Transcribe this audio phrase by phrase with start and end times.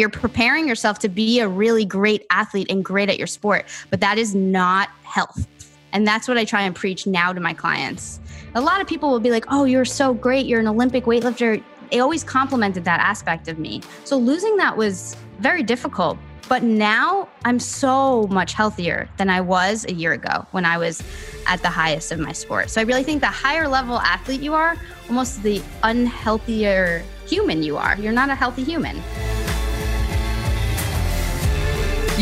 [0.00, 4.00] you're preparing yourself to be a really great athlete and great at your sport, but
[4.00, 5.46] that is not health.
[5.92, 8.20] And that's what I try and preach now to my clients.
[8.54, 10.46] A lot of people will be like, oh, you're so great.
[10.46, 11.62] You're an Olympic weightlifter.
[11.90, 13.82] They always complimented that aspect of me.
[14.04, 16.18] So losing that was very difficult.
[16.48, 21.02] But now I'm so much healthier than I was a year ago when I was
[21.46, 22.68] at the highest of my sport.
[22.68, 24.76] So I really think the higher level athlete you are,
[25.08, 27.96] almost the unhealthier human you are.
[27.98, 29.00] You're not a healthy human.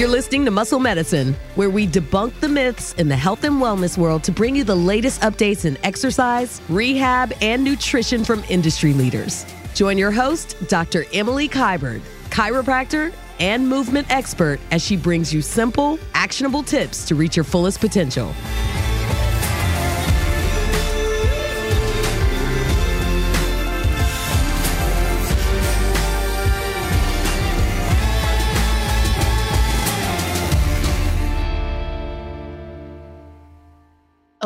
[0.00, 3.98] You're listening to Muscle Medicine, where we debunk the myths in the health and wellness
[3.98, 9.44] world to bring you the latest updates in exercise, rehab, and nutrition from industry leaders.
[9.74, 11.04] Join your host, Dr.
[11.12, 12.00] Emily Kiberd,
[12.30, 17.78] chiropractor and movement expert, as she brings you simple, actionable tips to reach your fullest
[17.78, 18.32] potential.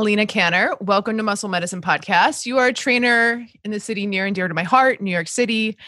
[0.04, 2.44] Alina Canner, welcome to Muscle Medicine Podcast.
[2.44, 5.28] You are a trainer in the city near and dear to my heart, New York
[5.28, 5.78] City.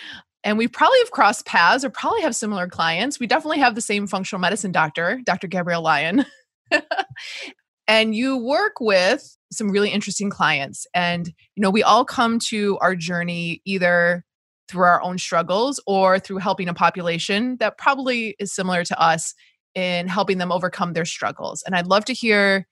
[0.43, 3.21] And we probably have crossed paths or probably have similar clients.
[3.21, 5.49] We definitely have the same functional medicine doctor, Dr.
[5.49, 6.25] Gabrielle Lyon.
[7.87, 10.87] and you work with some really interesting clients.
[10.95, 14.25] And, you know, we all come to our journey either
[14.71, 19.35] through our own struggles or through helping a population that probably is similar to us
[19.75, 21.63] in helping them overcome their struggles.
[21.65, 22.67] And I'd love to hear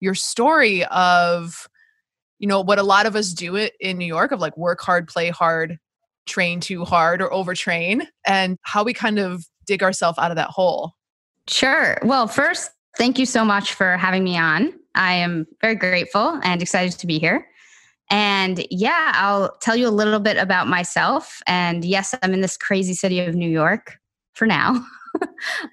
[0.00, 1.68] your story of
[2.38, 4.80] you know what a lot of us do it in New York of like work
[4.80, 5.78] hard, play hard,
[6.26, 10.50] train too hard or overtrain and how we kind of dig ourselves out of that
[10.50, 10.92] hole.
[11.48, 11.98] Sure.
[12.02, 14.72] Well, first, thank you so much for having me on.
[14.94, 17.46] I am very grateful and excited to be here.
[18.10, 21.42] And yeah, I'll tell you a little bit about myself.
[21.46, 23.98] And yes, I'm in this crazy city of New York
[24.34, 24.70] for now.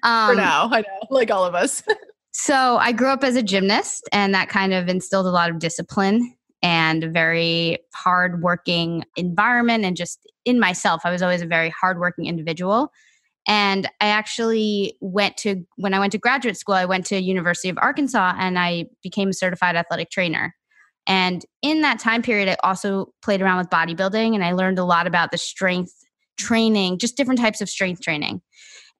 [0.02, 1.82] um, for now, I know, like all of us.
[2.38, 5.58] So I grew up as a gymnast, and that kind of instilled a lot of
[5.58, 9.86] discipline and a very hardworking environment.
[9.86, 12.92] And just in myself, I was always a very hardworking individual.
[13.48, 17.70] And I actually went to when I went to graduate school, I went to University
[17.70, 20.54] of Arkansas, and I became a certified athletic trainer.
[21.06, 24.84] And in that time period, I also played around with bodybuilding, and I learned a
[24.84, 25.94] lot about the strength
[26.36, 28.42] training, just different types of strength training.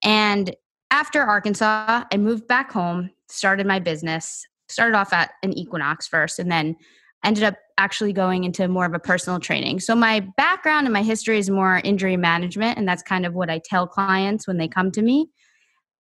[0.03, 0.56] And
[0.91, 6.38] after Arkansas, I moved back home started my business, started off at an Equinox first,
[6.38, 6.76] and then
[7.25, 9.81] ended up actually going into more of a personal training.
[9.81, 13.50] So my background and my history is more injury management, and that's kind of what
[13.50, 15.28] I tell clients when they come to me.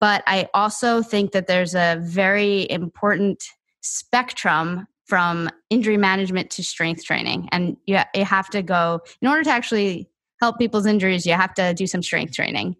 [0.00, 3.44] But I also think that there's a very important
[3.80, 7.48] spectrum from injury management to strength training.
[7.52, 10.08] And you, have to go, in order to actually
[10.40, 12.76] help people's injuries, you have to do some strength training.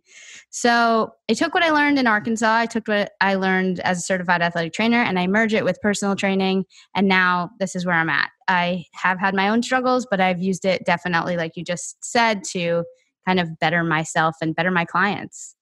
[0.50, 4.02] So I took what I learned in Arkansas, I took what I learned as a
[4.02, 6.64] certified athletic trainer, and I merge it with personal training.
[6.94, 8.30] And now this is where I'm at.
[8.48, 12.44] I have had my own struggles, but I've used it definitely, like you just said,
[12.52, 12.84] to
[13.26, 15.54] kind of better myself and better my clients.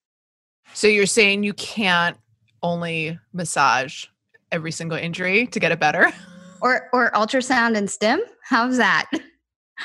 [0.75, 2.16] So you're saying you can't
[2.62, 4.06] only massage
[4.53, 6.12] every single injury to get it better?
[6.61, 8.21] Or or ultrasound and stim?
[8.43, 9.11] How's that?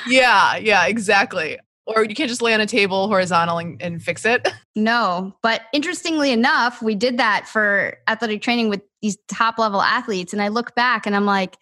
[0.06, 1.58] Yeah, yeah, exactly
[1.94, 4.46] or you can't just lay on a table horizontal and, and fix it.
[4.76, 10.32] No, but interestingly enough, we did that for athletic training with these top level athletes.
[10.32, 11.56] And I look back and I'm like,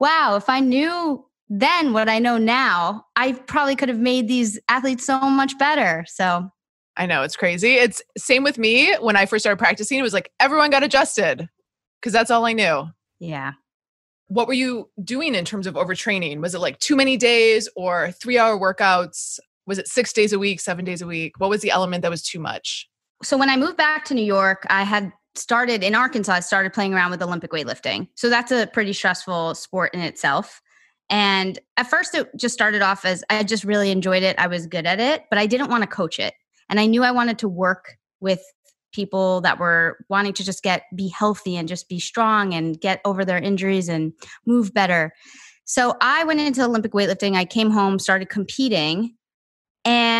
[0.00, 4.58] wow, if I knew then what I know now, I probably could have made these
[4.68, 6.04] athletes so much better.
[6.08, 6.50] So
[6.96, 7.74] I know it's crazy.
[7.74, 9.98] It's same with me when I first started practicing.
[9.98, 11.48] It was like everyone got adjusted
[12.00, 12.88] because that's all I knew.
[13.20, 13.52] Yeah.
[14.28, 16.40] What were you doing in terms of overtraining?
[16.40, 19.38] Was it like too many days or three hour workouts?
[19.66, 21.38] Was it six days a week, seven days a week?
[21.38, 22.88] What was the element that was too much?
[23.22, 26.72] So when I moved back to New York, I had started in Arkansas, I started
[26.72, 28.08] playing around with Olympic weightlifting.
[28.14, 30.60] So that's a pretty stressful sport in itself.
[31.08, 34.36] And at first, it just started off as I just really enjoyed it.
[34.38, 36.34] I was good at it, but I didn't want to coach it.
[36.68, 38.42] And I knew I wanted to work with
[38.92, 43.00] people that were wanting to just get be healthy and just be strong and get
[43.04, 44.12] over their injuries and
[44.46, 45.12] move better.
[45.64, 47.36] So I went into Olympic weightlifting.
[47.36, 49.15] I came home, started competing,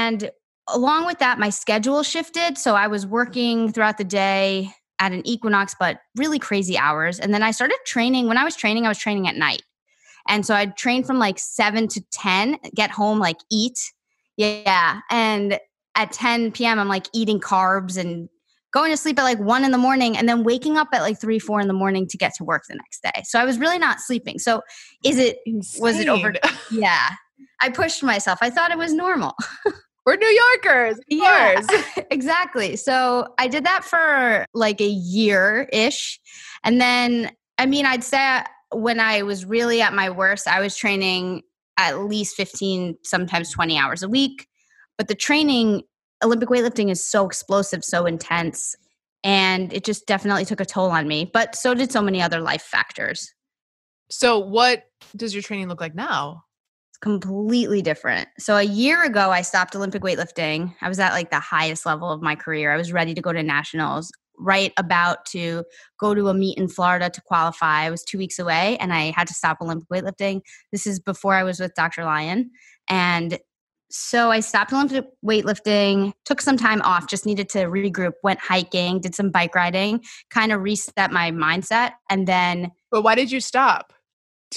[0.07, 0.31] and
[0.69, 2.59] along with that, my schedule shifted.
[2.59, 7.21] So I was working throughout the day at an equinox, but really crazy hours.
[7.21, 8.29] And then I started training.
[8.29, 9.63] When I was training, I was training at night.
[10.29, 13.79] And so I'd train from like seven to 10, get home, like eat.
[14.37, 15.01] Yeah.
[15.11, 15.59] And
[15.95, 18.29] at 10 p.m., I'm like eating carbs and
[18.73, 21.21] going to sleep at like one in the morning and then waking up at like
[21.21, 23.23] three, four in the morning to get to work the next day.
[23.25, 24.39] So I was really not sleeping.
[24.39, 24.63] So
[25.05, 25.83] is it, Insane.
[25.83, 26.35] was it over?
[26.71, 27.11] Yeah.
[27.61, 28.39] I pushed myself.
[28.43, 29.35] I thought it was normal.
[30.07, 31.01] We're New Yorkers.
[31.09, 31.61] Yeah,
[32.13, 32.77] exactly.
[32.77, 36.21] So I did that for like a year ish.
[36.63, 40.61] And then, I mean, I'd say uh, when I was really at my worst, I
[40.61, 41.43] was training
[41.77, 44.47] at least 15, sometimes 20 hours a week.
[44.97, 45.83] But the training,
[46.25, 48.77] Olympic weightlifting is so explosive, so intense.
[49.25, 51.29] And it just definitely took a toll on me.
[51.33, 53.35] But so did so many other life factors.
[54.09, 54.85] So, what
[55.17, 56.45] does your training look like now?
[56.97, 58.27] It's completely different.
[58.39, 60.75] So, a year ago, I stopped Olympic weightlifting.
[60.81, 62.73] I was at like the highest level of my career.
[62.73, 65.65] I was ready to go to nationals, right about to
[66.01, 67.83] go to a meet in Florida to qualify.
[67.83, 70.41] I was two weeks away and I had to stop Olympic weightlifting.
[70.73, 72.03] This is before I was with Dr.
[72.03, 72.51] Lyon.
[72.89, 73.39] And
[73.91, 79.01] so I stopped Olympic weightlifting, took some time off, just needed to regroup, went hiking,
[79.01, 81.93] did some bike riding, kind of reset my mindset.
[82.09, 82.73] And then.
[82.91, 83.93] But why did you stop?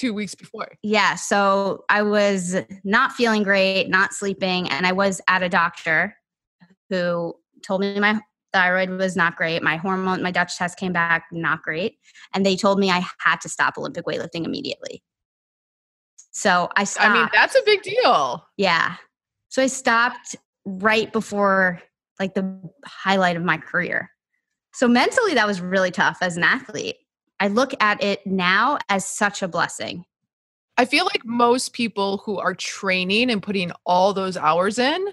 [0.00, 0.72] Two weeks before.
[0.82, 1.14] Yeah.
[1.14, 6.16] So I was not feeling great, not sleeping, and I was at a doctor
[6.88, 8.20] who told me my
[8.52, 9.62] thyroid was not great.
[9.62, 11.98] My hormone, my Dutch test came back not great.
[12.34, 15.02] And they told me I had to stop Olympic weightlifting immediately.
[16.32, 17.08] So I stopped.
[17.08, 18.44] I mean, that's a big deal.
[18.56, 18.96] Yeah.
[19.50, 21.82] So I stopped right before
[22.18, 24.10] like the highlight of my career.
[24.72, 26.96] So mentally, that was really tough as an athlete.
[27.40, 30.04] I look at it now as such a blessing.
[30.76, 35.08] I feel like most people who are training and putting all those hours in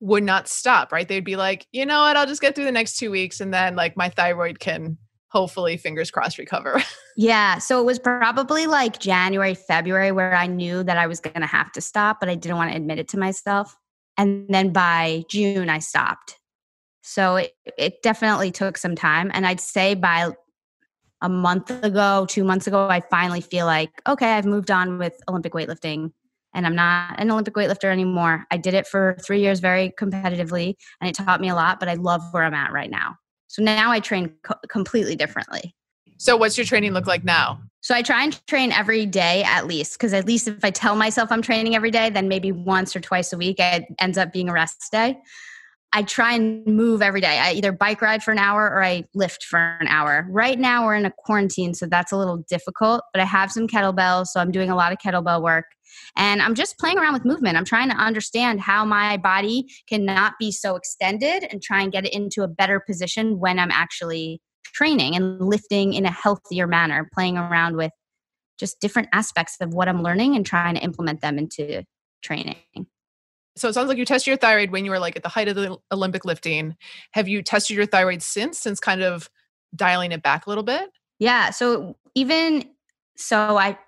[0.00, 1.06] would not stop, right?
[1.06, 3.52] They'd be like, you know what, I'll just get through the next two weeks and
[3.52, 6.82] then like my thyroid can hopefully, fingers crossed, recover.
[7.16, 7.58] yeah.
[7.58, 11.46] So it was probably like January, February where I knew that I was going to
[11.46, 13.76] have to stop, but I didn't want to admit it to myself.
[14.16, 16.38] And then by June, I stopped.
[17.02, 19.30] So it, it definitely took some time.
[19.32, 20.32] And I'd say by
[21.22, 25.14] a month ago, two months ago, I finally feel like, okay, I've moved on with
[25.28, 26.12] Olympic weightlifting
[26.54, 28.46] and I'm not an Olympic weightlifter anymore.
[28.50, 31.88] I did it for three years very competitively and it taught me a lot, but
[31.88, 33.16] I love where I'm at right now.
[33.48, 35.74] So now I train co- completely differently.
[36.18, 37.62] So, what's your training look like now?
[37.80, 40.94] So, I try and train every day at least, because at least if I tell
[40.94, 44.30] myself I'm training every day, then maybe once or twice a week it ends up
[44.32, 45.18] being a rest day.
[45.92, 47.38] I try and move every day.
[47.38, 50.26] I either bike ride for an hour or I lift for an hour.
[50.30, 53.66] Right now we're in a quarantine, so that's a little difficult, but I have some
[53.66, 55.64] kettlebells, so I'm doing a lot of kettlebell work.
[56.16, 57.56] And I'm just playing around with movement.
[57.56, 62.06] I'm trying to understand how my body cannot be so extended and try and get
[62.06, 67.08] it into a better position when I'm actually training and lifting in a healthier manner,
[67.12, 67.90] playing around with
[68.60, 71.82] just different aspects of what I'm learning and trying to implement them into
[72.22, 72.56] training
[73.60, 75.48] so it sounds like you tested your thyroid when you were like at the height
[75.48, 76.76] of the Olympic lifting.
[77.12, 79.28] Have you tested your thyroid since, since kind of
[79.76, 80.90] dialing it back a little bit?
[81.18, 81.50] Yeah.
[81.50, 82.64] So even
[83.16, 83.78] so, I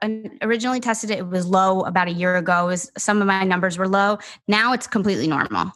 [0.42, 1.18] originally tested it.
[1.18, 2.66] It was low about a year ago.
[2.66, 4.18] Was some of my numbers were low.
[4.46, 5.72] Now it's completely normal.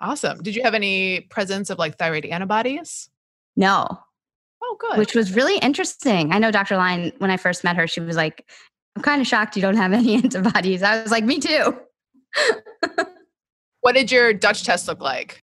[0.00, 0.42] Awesome.
[0.42, 3.08] Did you have any presence of like thyroid antibodies?
[3.56, 3.86] No.
[4.62, 4.98] Oh, good.
[4.98, 6.32] Which was really interesting.
[6.32, 6.76] I know Dr.
[6.76, 8.48] Lyon, when I first met her, she was like,
[8.96, 10.82] I'm kind of shocked you don't have any antibodies.
[10.82, 11.78] I was like, me too.
[13.88, 15.42] What did your Dutch test look like?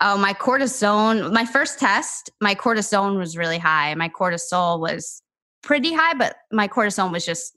[0.00, 3.94] Oh, my cortisone, my first test, my cortisone was really high.
[3.96, 5.20] My cortisol was
[5.62, 7.54] pretty high, but my cortisone was just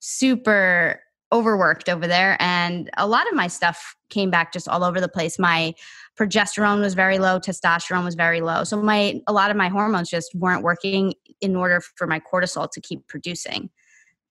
[0.00, 0.98] super
[1.30, 2.36] overworked over there.
[2.40, 5.38] And a lot of my stuff came back just all over the place.
[5.38, 5.74] My
[6.18, 8.64] progesterone was very low, testosterone was very low.
[8.64, 12.68] So my a lot of my hormones just weren't working in order for my cortisol
[12.68, 13.70] to keep producing,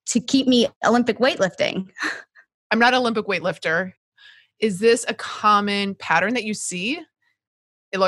[0.07, 1.89] to keep me Olympic weightlifting.
[2.71, 3.93] I'm not an Olympic weightlifter
[4.61, 6.99] is this a common pattern that you see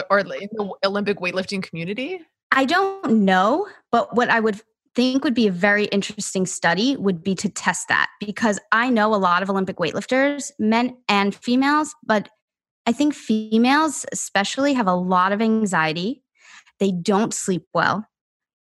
[0.09, 2.21] or in the Olympic weightlifting community?
[2.51, 4.61] I don't know, but what I would
[4.95, 9.13] think would be a very interesting study would be to test that because I know
[9.13, 12.29] a lot of Olympic weightlifters, men and females, but
[12.85, 16.23] I think females especially have a lot of anxiety.
[16.79, 18.05] They don't sleep well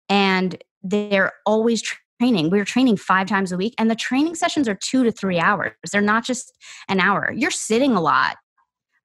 [0.09, 1.83] and they're always
[2.23, 2.51] training.
[2.51, 5.41] We were training five times a week, and the training sessions are two to three
[5.41, 5.73] hours.
[5.91, 6.53] They're not just
[6.89, 7.33] an hour.
[7.35, 8.37] You're sitting a lot,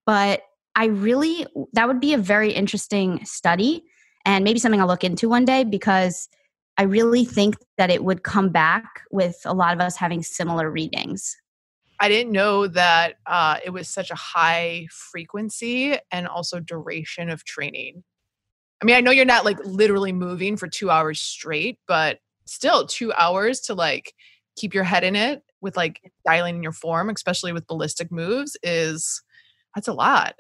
[0.06, 0.42] but
[0.76, 3.84] I really, that would be a very interesting study
[4.24, 6.30] and maybe something I'll look into one day because
[6.78, 10.70] I really think that it would come back with a lot of us having similar
[10.70, 11.36] readings.
[12.00, 17.44] I didn't know that uh, it was such a high frequency and also duration of
[17.44, 18.04] training.
[18.80, 22.88] I mean, I know you're not like literally moving for two hours straight, but still
[22.88, 24.13] two hours to like
[24.56, 28.58] keep your head in it with like dialing in your form, especially with ballistic moves,
[28.63, 29.22] is
[29.75, 30.36] that's a lot.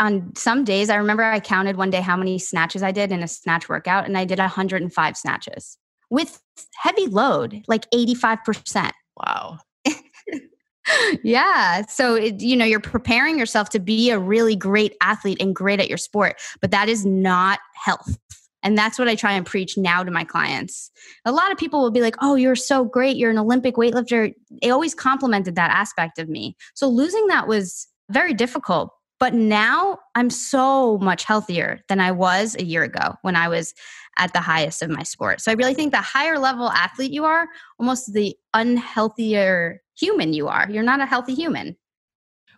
[0.00, 3.22] On some days, I remember I counted one day how many snatches I did in
[3.22, 5.78] a snatch workout, and I did 105 snatches
[6.10, 6.42] with
[6.76, 8.90] heavy load, like 85%.
[9.16, 9.58] Wow.
[11.22, 11.86] yeah.
[11.86, 15.80] So, it, you know, you're preparing yourself to be a really great athlete and great
[15.80, 18.18] at your sport, but that is not health.
[18.62, 20.90] And that's what I try and preach now to my clients.
[21.24, 23.16] A lot of people will be like, oh, you're so great.
[23.16, 24.32] You're an Olympic weightlifter.
[24.62, 26.56] They always complimented that aspect of me.
[26.74, 28.92] So, losing that was very difficult.
[29.18, 33.72] But now I'm so much healthier than I was a year ago when I was
[34.18, 35.40] at the highest of my sport.
[35.40, 37.46] So I really think the higher level athlete you are,
[37.78, 40.68] almost the unhealthier human you are.
[40.68, 41.76] You're not a healthy human.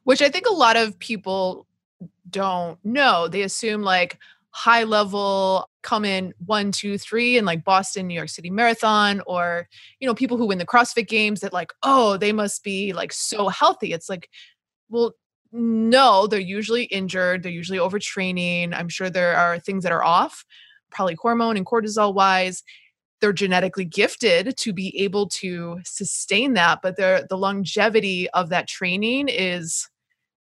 [0.04, 1.66] Which I think a lot of people
[2.30, 3.28] don't know.
[3.28, 4.18] They assume like
[4.50, 9.68] high level come in one, two, three, in like Boston, New York City Marathon, or
[10.00, 13.12] you know, people who win the CrossFit games that like, oh, they must be like
[13.12, 13.92] so healthy.
[13.92, 14.28] It's like,
[14.88, 15.12] well,
[15.52, 18.74] no, they're usually injured, they're usually overtraining.
[18.74, 20.44] I'm sure there are things that are off,
[20.90, 22.64] probably hormone and cortisol wise
[23.20, 29.28] they're genetically gifted to be able to sustain that but the longevity of that training
[29.28, 29.88] is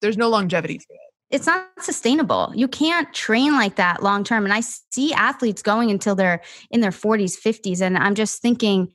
[0.00, 2.52] there's no longevity to it it's not sustainable.
[2.54, 4.44] You can't train like that long term.
[4.44, 7.80] And I see athletes going until they're in their 40s, 50s.
[7.80, 8.92] And I'm just thinking,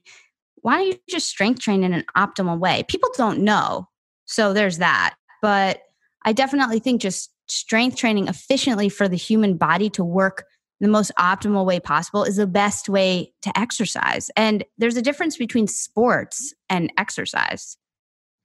[0.58, 2.84] why don't you just strength train in an optimal way?
[2.88, 3.89] People don't know.
[4.25, 5.15] So there's that.
[5.41, 5.82] But
[6.25, 10.46] I definitely think just strength training efficiently for the human body to work
[10.79, 14.29] the most optimal way possible is the best way to exercise.
[14.36, 17.77] And there's a difference between sports and exercise.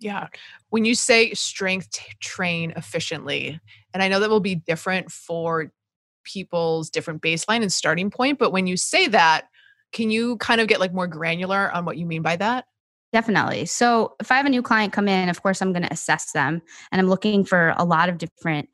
[0.03, 0.27] Yeah.
[0.71, 3.61] When you say strength train efficiently,
[3.95, 5.73] and I know that will be different for
[6.25, 9.47] people's different baseline and starting point, but when you say that,
[9.93, 12.65] can you kind of get like more granular on what you mean by that?
[13.13, 13.67] Definitely.
[13.67, 16.33] So, if I have a new client come in, of course, I'm going to assess
[16.33, 18.71] them and I'm looking for a lot of different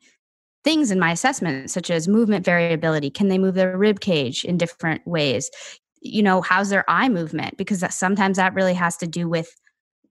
[0.63, 3.09] things in my assessment, such as movement variability.
[3.09, 5.51] Can they move their rib cage in different ways?
[6.01, 7.57] You know, how's their eye movement?
[7.57, 9.53] Because that, sometimes that really has to do with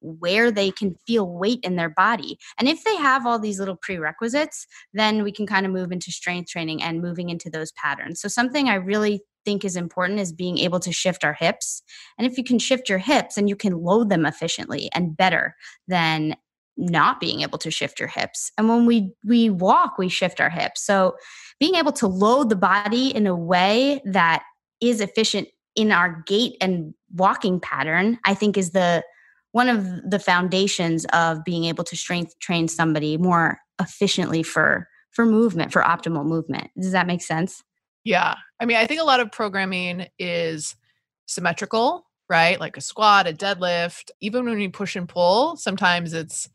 [0.01, 2.39] where they can feel weight in their body.
[2.59, 6.13] And if they have all these little prerequisites, then we can kind of move into
[6.13, 8.21] strength training and moving into those patterns.
[8.21, 11.83] So, something I really think is important is being able to shift our hips.
[12.19, 15.55] And if you can shift your hips and you can load them efficiently and better,
[15.89, 16.37] than
[16.77, 20.49] not being able to shift your hips and when we we walk we shift our
[20.49, 21.17] hips so
[21.59, 24.45] being able to load the body in a way that
[24.81, 29.03] is efficient in our gait and walking pattern i think is the
[29.53, 35.25] one of the foundations of being able to strength train somebody more efficiently for for
[35.25, 37.63] movement for optimal movement does that make sense
[38.05, 40.77] yeah i mean i think a lot of programming is
[41.27, 46.49] symmetrical right like a squat a deadlift even when we push and pull sometimes it's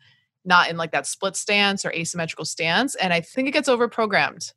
[0.45, 2.95] not in like that split stance or asymmetrical stance.
[2.95, 4.51] And I think it gets over programmed,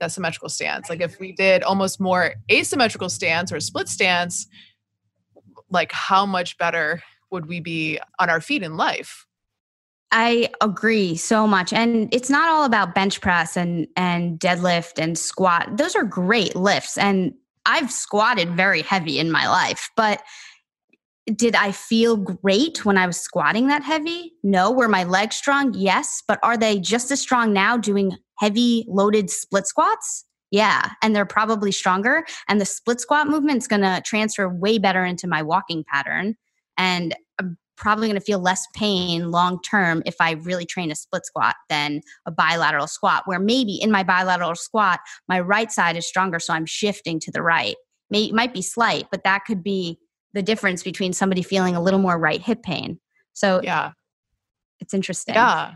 [0.00, 0.90] that symmetrical stance.
[0.90, 4.46] Like if we did almost more asymmetrical stance or split stance,
[5.70, 9.26] like how much better would we be on our feet in life?
[10.12, 11.72] I agree so much.
[11.72, 15.76] And it's not all about bench press and and deadlift and squat.
[15.76, 17.32] Those are great lifts and
[17.66, 20.22] I've squatted very heavy in my life, but
[21.36, 24.32] did I feel great when I was squatting that heavy?
[24.42, 24.70] No.
[24.70, 25.74] Were my legs strong?
[25.74, 26.22] Yes.
[26.26, 30.24] But are they just as strong now doing heavy loaded split squats?
[30.50, 30.90] Yeah.
[31.02, 32.24] And they're probably stronger.
[32.48, 36.36] And the split squat movement's going to transfer way better into my walking pattern.
[36.80, 40.94] And I'm probably going to feel less pain long term if I really train a
[40.94, 45.96] split squat than a bilateral squat, where maybe in my bilateral squat, my right side
[45.98, 46.38] is stronger.
[46.40, 47.76] So I'm shifting to the right.
[48.08, 49.98] May, might be slight, but that could be
[50.32, 52.98] the difference between somebody feeling a little more right hip pain.
[53.34, 53.92] So yeah,
[54.80, 55.34] it's interesting.
[55.34, 55.74] Yeah.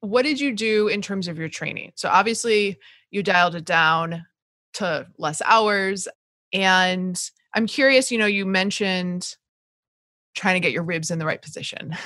[0.00, 1.92] What did you do in terms of your training?
[1.96, 2.78] So obviously
[3.10, 4.24] you dialed it down
[4.74, 6.08] to less hours.
[6.52, 7.20] And
[7.54, 9.36] I'm curious, you know, you mentioned
[10.34, 11.96] trying to get your ribs in the right position.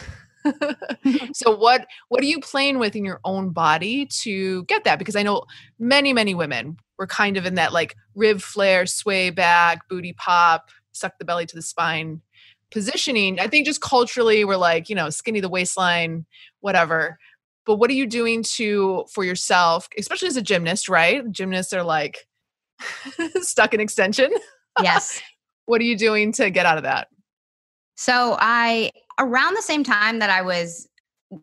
[1.32, 5.16] so what what are you playing with in your own body to get that because
[5.16, 5.42] i know
[5.78, 10.68] many many women were kind of in that like rib flare sway back booty pop
[10.92, 12.20] suck the belly to the spine
[12.74, 13.38] positioning.
[13.38, 16.26] I think just culturally, we're like, you know, skinny the waistline,
[16.60, 17.18] whatever.
[17.64, 21.30] But what are you doing to for yourself, especially as a gymnast, right?
[21.30, 22.26] Gymnasts are like
[23.40, 24.30] stuck in extension.
[24.82, 25.22] Yes.
[25.66, 27.08] what are you doing to get out of that?
[27.96, 30.88] So I around the same time that I was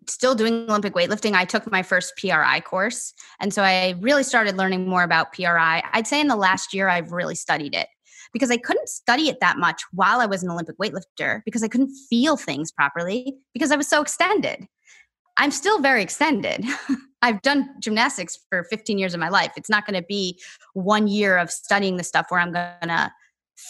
[0.08, 3.13] still doing Olympic weightlifting, I took my first PRI course.
[3.39, 5.84] And so I really started learning more about PRI.
[5.91, 7.88] I'd say in the last year, I've really studied it
[8.34, 11.67] because I couldn't study it that much while I was an Olympic weightlifter because I
[11.67, 14.65] couldn't feel things properly because I was so extended.
[15.38, 16.63] I'm still very extended.
[17.22, 19.51] I've done gymnastics for 15 years of my life.
[19.55, 20.39] It's not going to be
[20.74, 23.12] one year of studying the stuff where I'm going to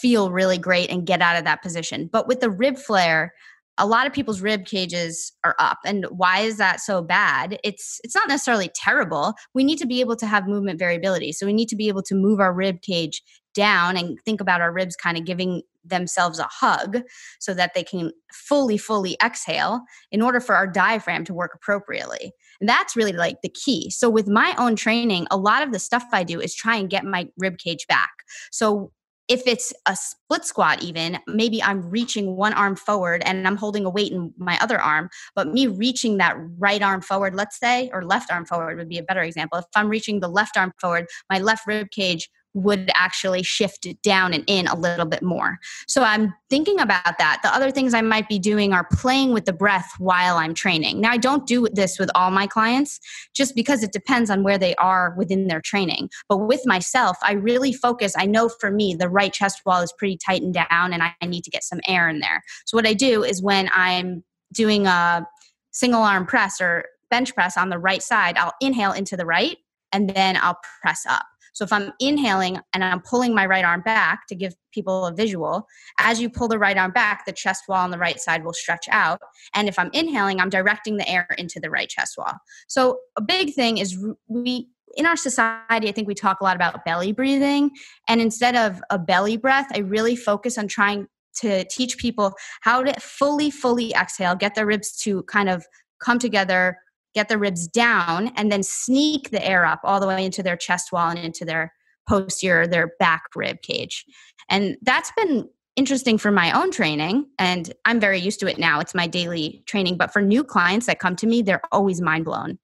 [0.00, 2.08] feel really great and get out of that position.
[2.10, 3.32] But with the rib flare,
[3.78, 5.78] a lot of people's rib cages are up.
[5.84, 7.58] And why is that so bad?
[7.64, 9.34] It's it's not necessarily terrible.
[9.54, 11.32] We need to be able to have movement variability.
[11.32, 13.22] So we need to be able to move our rib cage
[13.54, 17.00] down and think about our ribs kind of giving themselves a hug
[17.40, 19.80] so that they can fully fully exhale
[20.10, 22.32] in order for our diaphragm to work appropriately.
[22.60, 23.90] And that's really like the key.
[23.90, 26.88] So with my own training a lot of the stuff i do is try and
[26.88, 28.10] get my rib cage back.
[28.50, 28.92] So
[29.28, 33.84] if it's a split squat even maybe i'm reaching one arm forward and i'm holding
[33.84, 37.88] a weight in my other arm but me reaching that right arm forward let's say
[37.92, 39.58] or left arm forward would be a better example.
[39.58, 44.00] If i'm reaching the left arm forward my left rib cage would actually shift it
[44.02, 45.58] down and in a little bit more.
[45.86, 47.40] So I'm thinking about that.
[47.42, 51.00] The other things I might be doing are playing with the breath while I'm training.
[51.00, 53.00] Now, I don't do this with all my clients
[53.34, 56.10] just because it depends on where they are within their training.
[56.28, 58.14] But with myself, I really focus.
[58.16, 61.44] I know for me, the right chest wall is pretty tightened down and I need
[61.44, 62.42] to get some air in there.
[62.66, 65.26] So what I do is when I'm doing a
[65.70, 69.56] single arm press or bench press on the right side, I'll inhale into the right
[69.92, 71.24] and then I'll press up.
[71.52, 75.12] So if I'm inhaling and I'm pulling my right arm back to give people a
[75.12, 75.66] visual,
[75.98, 78.52] as you pull the right arm back, the chest wall on the right side will
[78.52, 79.20] stretch out.
[79.54, 82.34] And if I'm inhaling, I'm directing the air into the right chest wall.
[82.68, 86.56] So a big thing is we in our society, I think we talk a lot
[86.56, 87.70] about belly breathing.
[88.08, 91.06] And instead of a belly breath, I really focus on trying
[91.36, 95.64] to teach people how to fully, fully exhale, get their ribs to kind of
[96.02, 96.76] come together
[97.14, 100.56] get the ribs down, and then sneak the air up all the way into their
[100.56, 101.72] chest wall and into their
[102.08, 104.04] posterior, their back rib cage.
[104.48, 108.80] And that's been interesting for my own training and I'm very used to it now.
[108.80, 112.26] It's my daily training, but for new clients that come to me, they're always mind
[112.26, 112.58] blown.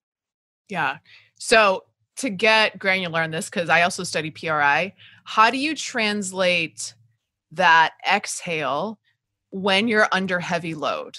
[0.68, 0.98] Yeah.
[1.36, 1.84] So
[2.16, 6.94] to get granular on this cuz I also study PRI, how do you translate
[7.52, 8.98] that exhale
[9.50, 11.18] when you're under heavy load?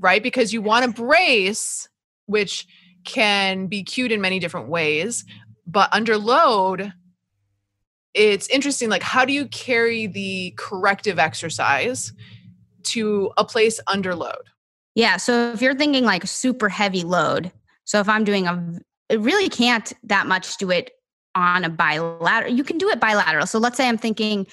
[0.00, 0.22] Right?
[0.22, 1.88] Because you want to brace
[2.28, 2.66] which
[3.04, 5.24] can be cued in many different ways.
[5.66, 6.92] But under load,
[8.14, 12.12] it's interesting like how do you carry the corrective exercise
[12.84, 14.50] to a place under load?
[14.94, 17.52] Yeah, so if you're thinking like super heavy load,
[17.84, 20.90] so if I'm doing a it really can't that much do it
[21.34, 22.52] on a bilateral.
[22.52, 23.46] You can do it bilateral.
[23.46, 24.46] So let's say I'm thinking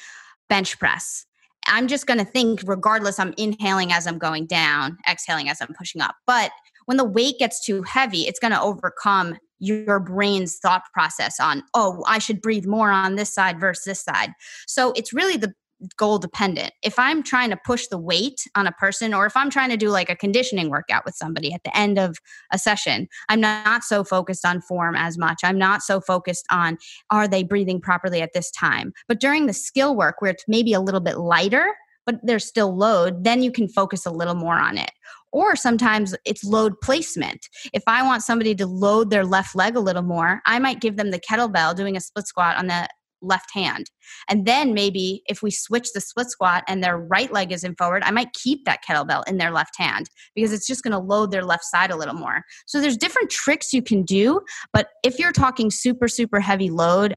[0.49, 1.25] bench press.
[1.67, 5.73] I'm just going to think regardless I'm inhaling as I'm going down, exhaling as I'm
[5.77, 6.15] pushing up.
[6.27, 6.51] But
[6.85, 11.63] when the weight gets too heavy, it's going to overcome your brain's thought process on,
[11.73, 14.31] oh, I should breathe more on this side versus this side.
[14.67, 15.53] So it's really the
[15.97, 16.71] goal dependent.
[16.83, 19.77] If I'm trying to push the weight on a person, or if I'm trying to
[19.77, 22.17] do like a conditioning workout with somebody at the end of
[22.51, 25.41] a session, I'm not so focused on form as much.
[25.43, 26.77] I'm not so focused on
[27.09, 28.93] are they breathing properly at this time.
[29.07, 32.75] But during the skill work, where it's maybe a little bit lighter, but there's still
[32.75, 34.91] load, then you can focus a little more on it.
[35.35, 37.49] Or sometimes it's load placement.
[37.73, 40.95] If I want somebody to load their left leg a little more, I might give
[40.95, 42.87] them the kettlebell doing a split squat on the
[43.21, 43.91] left hand.
[44.29, 47.75] And then maybe if we switch the split squat and their right leg is in
[47.75, 50.99] forward, I might keep that kettlebell in their left hand because it's just going to
[50.99, 52.41] load their left side a little more.
[52.65, 54.39] So there's different tricks you can do,
[54.71, 57.13] but if you're talking super super heavy load,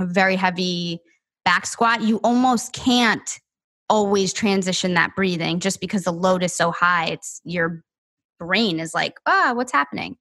[0.00, 0.98] a very heavy
[1.44, 3.38] back squat, you almost can't
[3.90, 7.06] always transition that breathing just because the load is so high.
[7.06, 7.82] It's your
[8.38, 10.16] brain is like, ah, what's happening?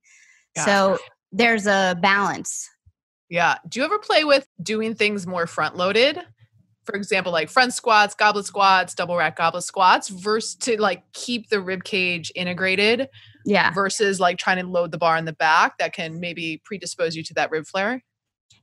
[0.58, 0.66] Yeah.
[0.66, 0.98] So
[1.32, 2.68] there's a balance.
[3.30, 3.58] Yeah.
[3.70, 6.20] Do you ever play with doing things more front loaded?
[6.84, 11.50] For example, like front squats, goblet squats, double rack goblet squats, versus to like keep
[11.50, 13.08] the rib cage integrated.
[13.46, 13.72] Yeah.
[13.72, 17.22] Versus like trying to load the bar in the back that can maybe predispose you
[17.24, 18.04] to that rib flare.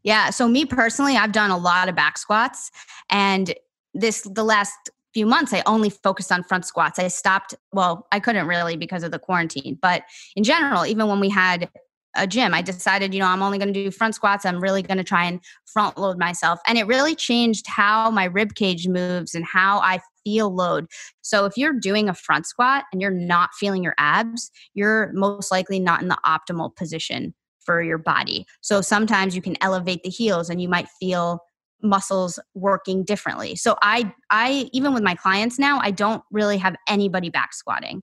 [0.03, 0.31] Yeah.
[0.31, 2.73] So me personally, I've done a lot of back squats
[3.09, 3.55] and
[3.95, 6.99] this the last few months, I only focused on front squats.
[6.99, 10.03] I stopped, well, I couldn't really because of the quarantine, but
[10.37, 11.71] in general, even when we had
[12.15, 14.45] a gym, I decided, you know, I'm only going to do front squats.
[14.45, 15.41] I'm really going to try and
[15.73, 16.61] front load myself.
[16.67, 20.87] And it really changed how my rib cage moves and how I feel load.
[21.23, 25.51] So if you're doing a front squat and you're not feeling your abs, you're most
[25.51, 28.45] likely not in the optimal position for your body.
[28.61, 31.41] So sometimes you can elevate the heels and you might feel
[31.83, 33.57] muscles working differently.
[33.57, 38.03] So I I even with my clients now, I don't really have anybody back squatting.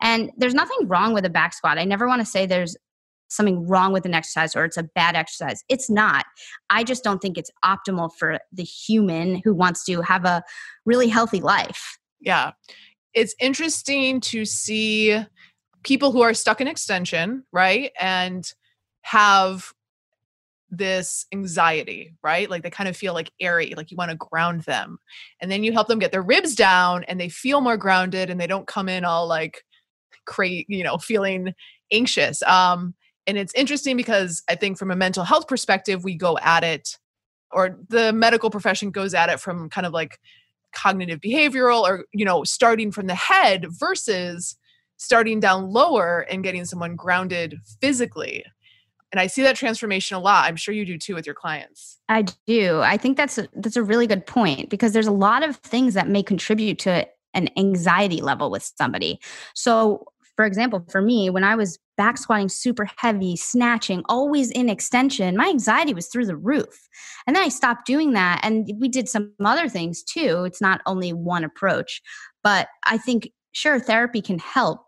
[0.00, 1.78] And there's nothing wrong with a back squat.
[1.78, 2.76] I never want to say there's
[3.28, 5.64] something wrong with an exercise or it's a bad exercise.
[5.68, 6.24] It's not.
[6.70, 10.42] I just don't think it's optimal for the human who wants to have a
[10.84, 11.98] really healthy life.
[12.20, 12.52] Yeah.
[13.12, 15.24] It's interesting to see
[15.82, 17.92] people who are stuck in extension, right?
[18.00, 18.50] And
[19.02, 19.72] have
[20.76, 22.48] this anxiety, right?
[22.50, 24.98] Like they kind of feel like airy, like you want to ground them.
[25.40, 28.40] And then you help them get their ribs down and they feel more grounded and
[28.40, 29.64] they don't come in all like
[30.26, 31.54] crazy, you know, feeling
[31.92, 32.42] anxious.
[32.42, 32.94] Um,
[33.26, 36.98] and it's interesting because I think from a mental health perspective, we go at it,
[37.50, 40.18] or the medical profession goes at it from kind of like
[40.74, 44.56] cognitive behavioral or, you know, starting from the head versus
[44.96, 48.44] starting down lower and getting someone grounded physically.
[49.14, 50.46] And I see that transformation a lot.
[50.46, 52.00] I'm sure you do too with your clients.
[52.08, 52.80] I do.
[52.80, 55.94] I think that's a, that's a really good point because there's a lot of things
[55.94, 59.20] that may contribute to an anxiety level with somebody.
[59.54, 64.68] So, for example, for me, when I was back squatting super heavy, snatching, always in
[64.68, 66.88] extension, my anxiety was through the roof.
[67.28, 68.40] And then I stopped doing that.
[68.42, 70.42] And we did some other things too.
[70.42, 72.02] It's not only one approach,
[72.42, 74.84] but I think, sure, therapy can help,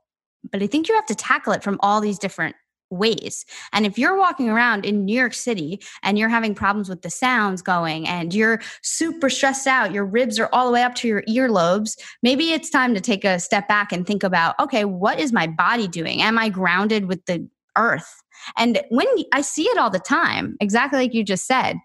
[0.51, 2.57] but I think you have to tackle it from all these different
[2.91, 3.45] ways.
[3.73, 7.11] And if you're walking around in New York City and you're having problems with the
[7.11, 11.09] sounds going and you're super stressed out, your ribs are all the way up to
[11.09, 15.19] your earlobes, maybe it's time to take a step back and think about okay, what
[15.19, 16.23] is my body doing?
[16.23, 17.47] Am I grounded with the
[17.77, 18.23] earth?
[18.57, 21.77] And when I see it all the time, exactly like you just said,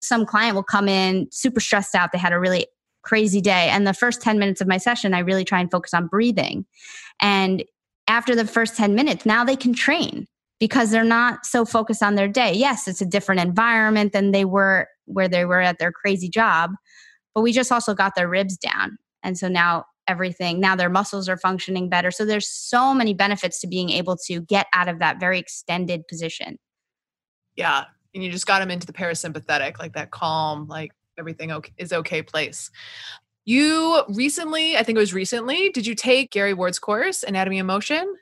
[0.00, 2.12] some client will come in super stressed out.
[2.12, 2.66] They had a really
[3.02, 3.68] crazy day.
[3.70, 6.64] And the first 10 minutes of my session, I really try and focus on breathing.
[7.20, 7.64] And
[8.06, 10.26] after the first 10 minutes, now they can train
[10.60, 12.52] because they're not so focused on their day.
[12.52, 16.70] Yes, it's a different environment than they were where they were at their crazy job,
[17.34, 18.96] but we just also got their ribs down.
[19.22, 22.10] And so now everything, now their muscles are functioning better.
[22.10, 26.06] So there's so many benefits to being able to get out of that very extended
[26.08, 26.58] position.
[27.56, 27.84] Yeah.
[28.14, 31.92] And you just got them into the parasympathetic, like that calm, like everything okay, is
[31.92, 32.70] okay place.
[33.44, 37.66] You recently, I think it was recently, did you take Gary Ward's course, Anatomy of
[37.66, 38.14] Motion?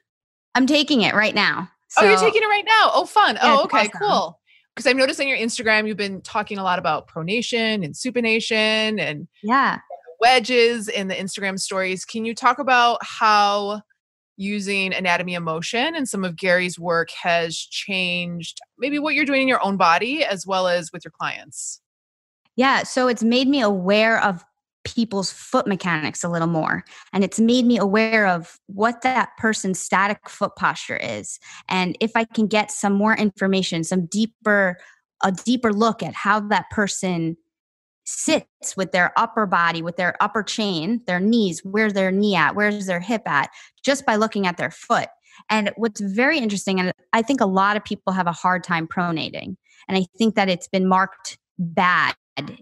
[0.55, 1.69] I'm taking it right now.
[1.93, 2.91] So, oh, you're taking it right now.
[2.95, 3.35] Oh, fun.
[3.35, 3.91] Yeah, oh, okay, awesome.
[4.01, 4.41] cool.
[4.75, 8.99] Because I've noticed on your Instagram, you've been talking a lot about pronation and supination
[8.99, 9.79] and yeah,
[10.19, 12.07] wedges in the Instagram stories.
[12.07, 13.83] Can you talk about how
[14.39, 19.43] using anatomy of motion and some of Gary's work has changed maybe what you're doing
[19.43, 21.83] in your own body as well as with your clients?
[22.57, 24.43] Yeah, so it's made me aware of
[24.85, 26.85] people's foot mechanics a little more.
[27.13, 31.39] And it's made me aware of what that person's static foot posture is.
[31.69, 34.77] And if I can get some more information, some deeper,
[35.23, 37.37] a deeper look at how that person
[38.05, 42.57] sits with their upper body, with their upper chain, their knees, where's their knee at,
[42.57, 43.49] where's their hip at,
[43.85, 45.09] just by looking at their foot.
[45.49, 48.87] And what's very interesting, and I think a lot of people have a hard time
[48.87, 49.57] pronating.
[49.89, 52.15] And I think that it's been marked bad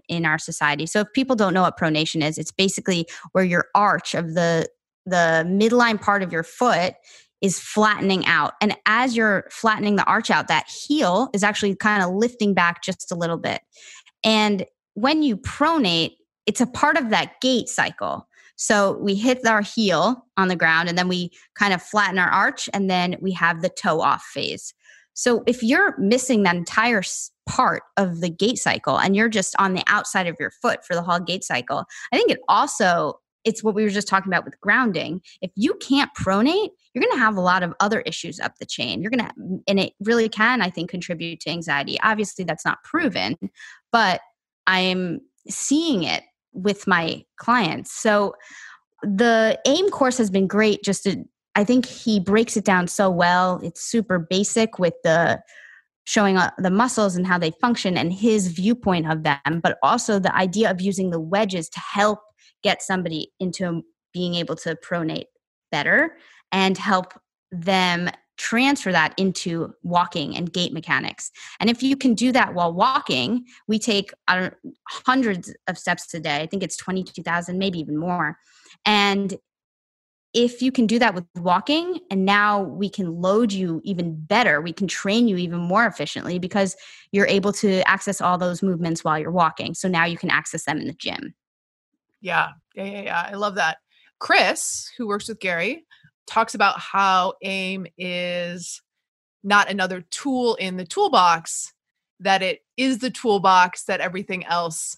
[0.07, 0.85] in our society.
[0.85, 4.67] So if people don't know what pronation is, it's basically where your arch of the
[5.05, 6.93] the midline part of your foot
[7.41, 8.53] is flattening out.
[8.61, 12.83] And as you're flattening the arch out, that heel is actually kind of lifting back
[12.83, 13.61] just a little bit.
[14.23, 16.11] And when you pronate,
[16.45, 18.27] it's a part of that gait cycle.
[18.57, 22.29] So we hit our heel on the ground and then we kind of flatten our
[22.29, 24.73] arch and then we have the toe off phase.
[25.13, 27.01] So if you're missing that entire
[27.51, 30.95] part of the gait cycle and you're just on the outside of your foot for
[30.95, 31.83] the whole gait cycle,
[32.13, 35.19] I think it also it's what we were just talking about with grounding.
[35.41, 38.67] If you can't pronate, you're going to have a lot of other issues up the
[38.67, 39.01] chain.
[39.01, 39.33] You're going to
[39.67, 41.99] and it really can I think contribute to anxiety.
[42.03, 43.35] Obviously that's not proven,
[43.91, 44.21] but
[44.65, 47.91] I'm seeing it with my clients.
[47.91, 48.33] So
[49.03, 53.09] the AIM course has been great just to I think he breaks it down so
[53.09, 53.59] well.
[53.61, 55.41] It's super basic with the
[56.05, 60.19] showing uh, the muscles and how they function and his viewpoint of them, but also
[60.19, 62.19] the idea of using the wedges to help
[62.63, 63.83] get somebody into
[64.13, 65.25] being able to pronate
[65.71, 66.17] better
[66.51, 67.13] and help
[67.51, 71.31] them transfer that into walking and gait mechanics.
[71.59, 76.41] And if you can do that while walking, we take hundreds of steps a day.
[76.41, 78.37] I think it's 22,000, maybe even more.
[78.85, 79.35] And
[80.33, 84.61] if you can do that with walking and now we can load you even better
[84.61, 86.75] we can train you even more efficiently because
[87.11, 90.65] you're able to access all those movements while you're walking so now you can access
[90.65, 91.33] them in the gym
[92.21, 93.27] yeah yeah yeah, yeah.
[93.29, 93.77] i love that
[94.19, 95.85] chris who works with gary
[96.27, 98.81] talks about how aim is
[99.43, 101.73] not another tool in the toolbox
[102.19, 104.95] that it is the toolbox that everything else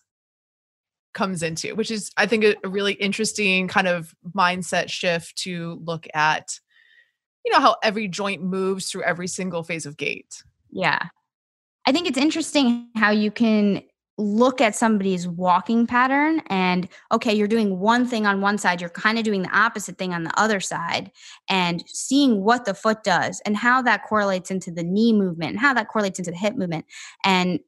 [1.14, 6.08] comes into, which is, I think, a, really interesting kind of mindset shift to look
[6.14, 6.60] at,
[7.46, 10.44] you know, how every joint moves through every single phase of gait.
[10.72, 11.00] Yeah.
[11.86, 13.84] I think it's interesting how you can
[14.18, 18.90] look at somebody's walking pattern and okay you're doing one thing on one side you're
[18.92, 21.12] kind of doing the opposite thing on the other side
[21.50, 25.60] and seeing what the foot does and how that correlates into the knee movement and
[25.60, 26.86] how that correlates into the hip movement
[27.26, 27.60] and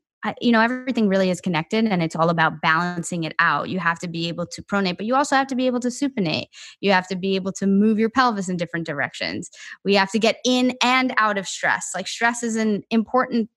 [0.41, 3.69] you know everything really is connected and it's all about balancing it out.
[3.69, 5.89] You have to be able to pronate but you also have to be able to
[5.89, 6.47] supinate.
[6.81, 9.49] You have to be able to move your pelvis in different directions.
[9.83, 11.91] We have to get in and out of stress.
[11.95, 13.49] Like stress is an important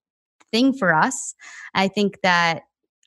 [0.51, 1.35] thing for us.
[1.75, 2.63] I think that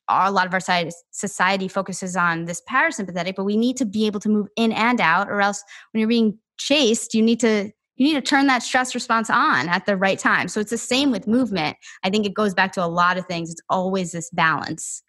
[0.10, 4.20] a lot of our society focuses on this parasympathetic, but we need to be able
[4.20, 8.08] to move in and out, or else when you're being chased, you need to you
[8.08, 10.48] need to turn that stress response on at the right time.
[10.48, 11.78] So it's the same with movement.
[12.04, 13.52] I think it goes back to a lot of things.
[13.52, 15.04] It's always this balance.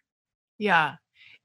[0.59, 0.97] Yeah.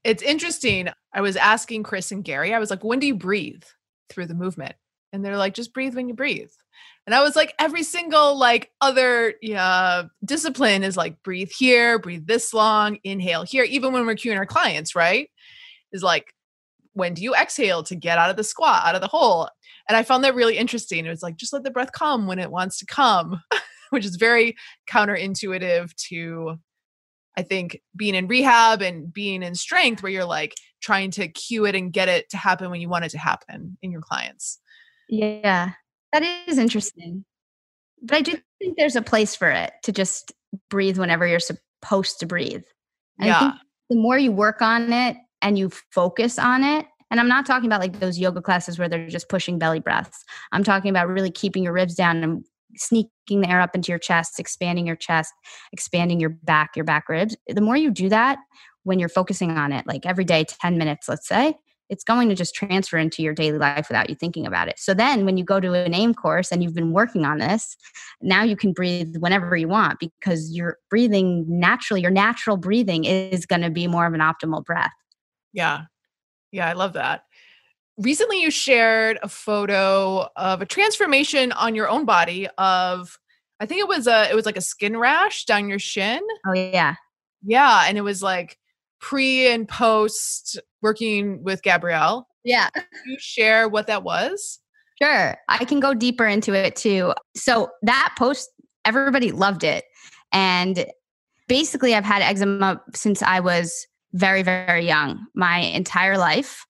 [0.04, 0.88] It's interesting.
[1.12, 3.64] I was asking Chris and Gary, I was like, when do you breathe
[4.10, 4.74] through the movement?
[5.12, 6.50] And they're like, just breathe when you breathe.
[7.06, 9.34] And I was like, every single like other
[10.24, 13.64] discipline is like breathe here, breathe this long, inhale here.
[13.64, 15.30] Even when we're cueing our clients, right?
[15.92, 16.34] Is like,
[16.92, 19.48] when do you exhale to get out of the squat, out of the hole?
[19.88, 21.06] And I found that really interesting.
[21.06, 23.40] It was like, just let the breath come when it wants to come,
[23.90, 24.56] which is very
[24.90, 26.56] counterintuitive to,
[27.36, 31.64] I think, being in rehab and being in strength, where you're like trying to cue
[31.64, 34.60] it and get it to happen when you want it to happen in your clients.
[35.08, 35.72] Yeah.
[36.12, 37.24] That is interesting.
[38.02, 40.32] But I do think there's a place for it to just
[40.70, 42.62] breathe whenever you're supposed to breathe.
[43.18, 43.52] And yeah.
[43.90, 47.66] the more you work on it and you focus on it, and I'm not talking
[47.66, 50.24] about like those yoga classes where they're just pushing belly breaths.
[50.52, 52.44] I'm talking about really keeping your ribs down and
[52.76, 55.32] sneaking the air up into your chest, expanding your chest,
[55.72, 57.36] expanding your back, your back ribs.
[57.46, 58.38] The more you do that
[58.84, 61.54] when you're focusing on it, like every day, 10 minutes, let's say,
[61.88, 64.78] it's going to just transfer into your daily life without you thinking about it.
[64.78, 67.78] So then when you go to an AIM course and you've been working on this,
[68.20, 72.02] now you can breathe whenever you want because you're breathing naturally.
[72.02, 74.92] Your natural breathing is going to be more of an optimal breath.
[75.52, 75.82] Yeah.
[76.52, 77.24] Yeah, I love that.
[77.96, 83.18] Recently you shared a photo of a transformation on your own body of
[83.60, 86.22] I think it was a it was like a skin rash down your shin.
[86.46, 86.94] Oh yeah.
[87.42, 88.58] Yeah, and it was like
[89.00, 92.28] pre and post working with Gabrielle.
[92.44, 92.68] Yeah.
[92.70, 94.60] Can you share what that was?
[95.00, 95.36] Sure.
[95.48, 97.14] I can go deeper into it too.
[97.36, 98.50] So that post,
[98.84, 99.84] everybody loved it.
[100.32, 100.86] And
[101.46, 106.64] basically, I've had eczema since I was very, very young, my entire life.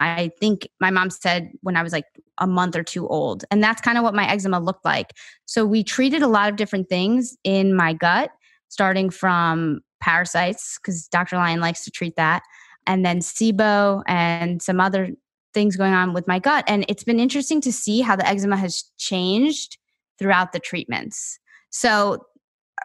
[0.00, 2.06] I think my mom said when I was like
[2.38, 3.44] a month or two old.
[3.50, 5.12] And that's kind of what my eczema looked like.
[5.44, 8.30] So we treated a lot of different things in my gut,
[8.68, 11.36] starting from parasites, because Dr.
[11.36, 12.42] Lyon likes to treat that,
[12.86, 15.10] and then SIBO and some other
[15.52, 16.64] things going on with my gut.
[16.66, 19.76] And it's been interesting to see how the eczema has changed
[20.18, 21.38] throughout the treatments.
[21.70, 22.24] So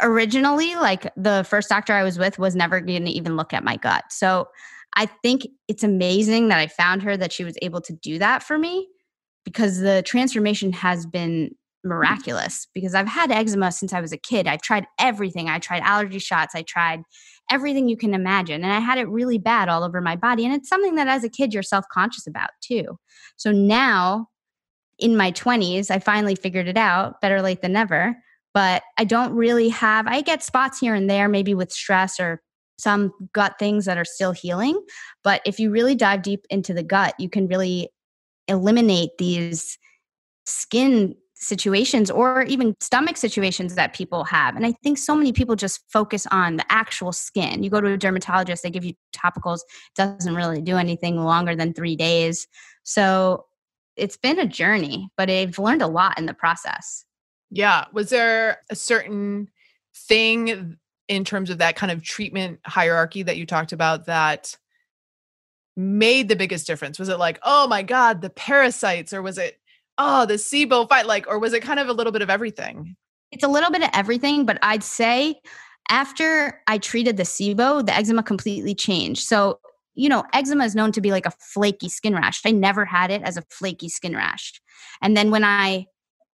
[0.02, 3.64] originally, like the first doctor I was with was never going to even look at
[3.64, 4.06] my gut.
[4.10, 4.48] So
[4.96, 8.44] I think it's amazing that I found her that she was able to do that
[8.44, 8.88] for me
[9.44, 11.52] because the transformation has been
[11.84, 14.48] miraculous because I've had eczema since I was a kid.
[14.48, 15.50] I've tried everything.
[15.50, 16.56] I tried allergy shots.
[16.56, 17.02] I tried
[17.52, 18.64] everything you can imagine.
[18.64, 20.46] And I had it really bad all over my body.
[20.46, 22.98] And it's something that as a kid you're self conscious about too.
[23.38, 24.30] So now
[24.98, 28.16] in my 20s, I finally figured it out better late than never.
[28.56, 32.42] But I don't really have, I get spots here and there, maybe with stress or
[32.80, 34.82] some gut things that are still healing.
[35.24, 37.90] But if you really dive deep into the gut, you can really
[38.48, 39.78] eliminate these
[40.46, 44.56] skin situations or even stomach situations that people have.
[44.56, 47.62] And I think so many people just focus on the actual skin.
[47.62, 49.60] You go to a dermatologist, they give you topicals,
[49.96, 52.48] doesn't really do anything longer than three days.
[52.84, 53.46] So
[53.98, 57.04] it's been a journey, but I've learned a lot in the process.
[57.50, 57.86] Yeah.
[57.94, 59.50] Was there a certain
[59.96, 60.78] thing
[61.08, 64.58] in terms of that kind of treatment hierarchy that you talked about that
[65.78, 67.00] made the biggest difference?
[67.00, 69.60] Was it like, oh my God, the parasites, or was it
[69.98, 72.96] oh, the SIBO fight, like, or was it kind of a little bit of everything?
[73.32, 75.40] It's a little bit of everything, but I'd say
[75.90, 79.24] after I treated the SIBO, the eczema completely changed.
[79.28, 79.60] So,
[79.94, 82.42] you know, eczema is known to be like a flaky skin rash.
[82.46, 84.54] I never had it as a flaky skin rash.
[85.02, 85.88] And then when I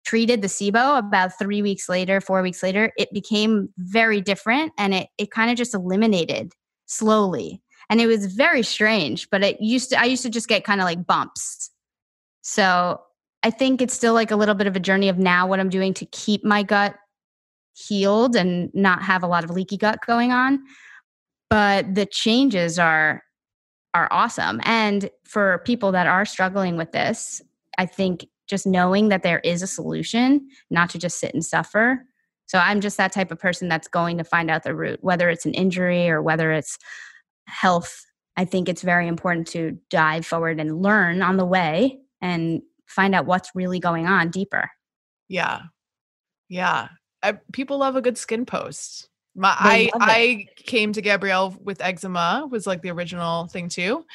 [0.06, 4.94] treated the SIBO about three weeks later, four weeks later, it became very different and
[4.94, 6.54] it, it kind of just eliminated
[6.86, 7.62] slowly.
[7.90, 10.82] And it was very strange, but it used to, I used to just get kind
[10.82, 11.70] of like bumps.
[12.42, 13.02] So
[13.44, 15.70] I think it's still like a little bit of a journey of now what I'm
[15.70, 16.96] doing to keep my gut
[17.74, 20.64] healed and not have a lot of leaky gut going on.
[21.50, 23.24] But the changes are
[23.94, 24.62] are awesome.
[24.64, 27.42] And for people that are struggling with this,
[27.78, 32.06] I think just knowing that there is a solution, not to just sit and suffer.
[32.46, 35.30] So I'm just that type of person that's going to find out the root, whether
[35.30, 36.78] it's an injury or whether it's
[37.48, 38.06] health.
[38.36, 43.16] I think it's very important to dive forward and learn on the way and find
[43.16, 44.70] out what's really going on deeper.
[45.30, 45.62] Yeah.
[46.50, 46.90] Yeah.
[47.24, 49.08] I, people love a good skin post.
[49.34, 54.06] My, I I came to Gabrielle with eczema was like the original thing too.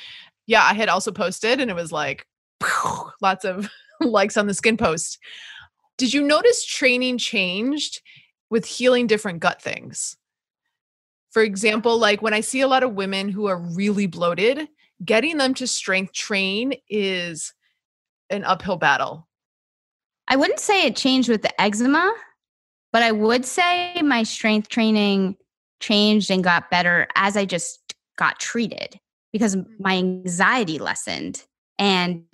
[0.47, 2.27] Yeah, I had also posted and it was like
[3.23, 5.19] lots of likes on the skin post.
[5.99, 8.01] Did you notice training changed
[8.51, 10.17] with healing different gut things?
[11.31, 14.69] For example, like when I see a lot of women who are really bloated,
[15.05, 17.53] getting them to strength train is
[18.31, 19.29] an uphill battle.
[20.29, 22.13] I wouldn't say it changed with the eczema,
[22.93, 25.37] but I would say my strength training
[25.81, 28.99] changed and got better as I just got treated
[29.33, 29.67] because mm.
[29.79, 31.45] my anxiety lessened
[31.79, 32.25] and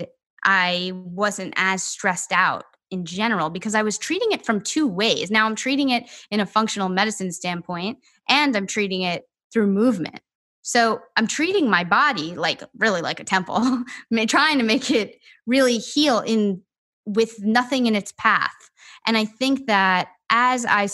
[0.44, 5.30] I wasn't as stressed out in general because I was treating it from two ways.
[5.30, 10.20] Now I'm treating it in a functional medicine standpoint and I'm treating it through movement.
[10.62, 13.84] So I'm treating my body like really like a temple,
[14.28, 16.62] trying to make it really heal in
[17.04, 18.70] with nothing in its path.
[19.06, 20.88] And I think that as I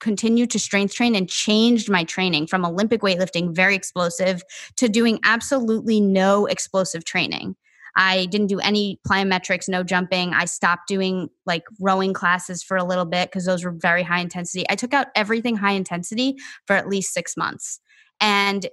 [0.00, 4.42] continued to strength train and changed my training from Olympic weightlifting, very explosive,
[4.76, 7.56] to doing absolutely no explosive training.
[7.96, 10.32] I didn't do any plyometrics, no jumping.
[10.34, 14.20] I stopped doing like rowing classes for a little bit because those were very high
[14.20, 14.64] intensity.
[14.68, 17.80] I took out everything high intensity for at least six months.
[18.20, 18.66] And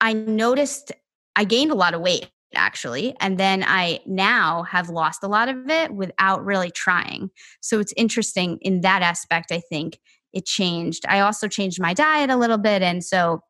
[0.00, 0.92] I noticed
[1.36, 3.14] I gained a lot of weight actually.
[3.20, 7.30] And then I now have lost a lot of it without really trying.
[7.60, 10.00] So it's interesting in that aspect, I think
[10.32, 11.04] it changed.
[11.08, 12.82] I also changed my diet a little bit.
[12.82, 13.40] And so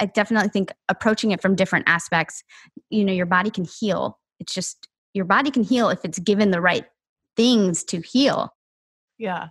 [0.00, 2.42] I definitely think approaching it from different aspects,
[2.90, 4.18] you know, your body can heal.
[4.40, 6.86] It's just your body can heal if it's given the right
[7.36, 8.54] things to heal.
[9.18, 9.48] Yeah.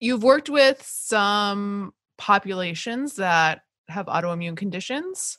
[0.00, 5.38] You've worked with some populations that have autoimmune conditions.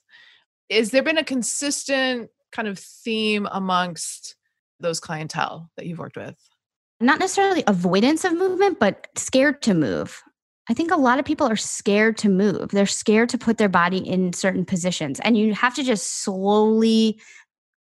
[0.69, 4.35] Is there been a consistent kind of theme amongst
[4.79, 6.35] those clientele that you've worked with?
[6.99, 10.21] Not necessarily avoidance of movement, but scared to move.
[10.69, 12.71] I think a lot of people are scared to move.
[12.71, 15.19] They're scared to put their body in certain positions.
[15.21, 17.19] And you have to just slowly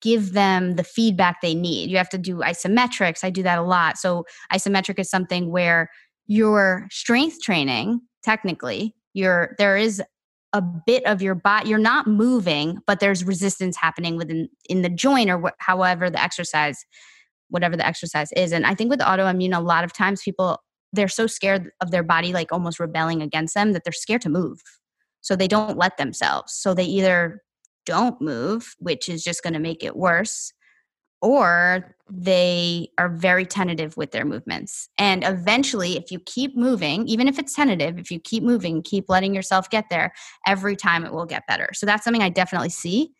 [0.06, 1.90] give them the feedback they need.
[1.90, 3.24] You have to do isometrics.
[3.24, 3.98] I do that a lot.
[3.98, 5.90] So, isometric is something where
[6.28, 10.00] your strength training, technically, your there is
[10.52, 14.88] a bit of your body you're not moving but there's resistance happening within in the
[14.88, 16.84] joint or wh- however the exercise
[17.50, 20.58] whatever the exercise is and i think with autoimmune a lot of times people
[20.92, 24.28] they're so scared of their body like almost rebelling against them that they're scared to
[24.28, 24.60] move
[25.20, 27.42] so they don't let themselves so they either
[27.86, 30.52] don't move which is just going to make it worse
[31.22, 34.88] or they are very tentative with their movements.
[34.98, 39.06] And eventually, if you keep moving, even if it's tentative, if you keep moving, keep
[39.08, 40.12] letting yourself get there,
[40.46, 41.70] every time it will get better.
[41.72, 43.10] So that's something I definitely see.